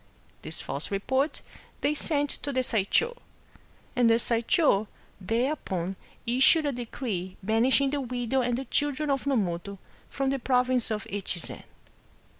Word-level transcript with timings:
This 0.41 0.63
false 0.63 0.89
report 0.89 1.43
they 1.81 1.93
sent 1.93 2.31
to 2.41 2.51
the 2.51 2.61
Saisho,^ 2.63 3.17
and 3.95 4.09
the 4.09 4.15
Saish5 4.15 4.87
thereupon 5.21 5.95
issued 6.25 6.65
a 6.65 6.71
decree 6.71 7.37
banishing 7.43 7.91
the 7.91 8.01
widow 8.01 8.41
and 8.41 8.57
the 8.57 8.65
children 8.65 9.11
of 9.11 9.25
Nomoto 9.25 9.77
from 10.09 10.31
the 10.31 10.39
province 10.39 10.89
of 10.89 11.03
Echi 11.03 11.37
zen. 11.37 11.63